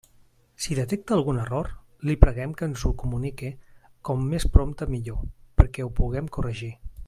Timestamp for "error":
1.41-1.69